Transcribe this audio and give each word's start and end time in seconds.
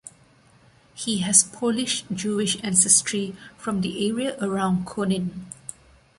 He 0.95 1.19
has 1.19 1.43
Polish 1.43 2.03
Jewish 2.11 2.57
ancestry, 2.63 3.35
from 3.55 3.81
the 3.81 4.09
area 4.09 4.35
around 4.43 4.87
Konin. 4.87 5.45